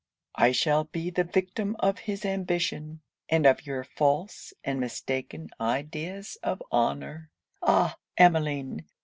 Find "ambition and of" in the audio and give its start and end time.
2.25-3.67